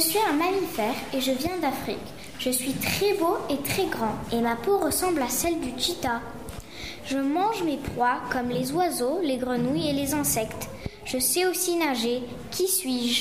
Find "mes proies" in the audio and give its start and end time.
7.64-8.16